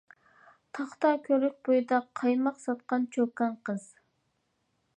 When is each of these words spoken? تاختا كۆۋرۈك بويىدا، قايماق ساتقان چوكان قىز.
تاختا 0.77 1.11
كۆۋرۈك 1.27 1.59
بويىدا، 1.69 1.99
قايماق 2.21 2.57
ساتقان 2.63 3.05
چوكان 3.17 3.55
قىز. 3.69 3.85